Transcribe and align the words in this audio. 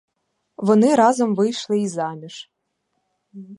Вони 0.57 0.95
разом 0.95 1.35
вийшли 1.35 1.79
й 1.79 1.87
заміж. 1.87 2.49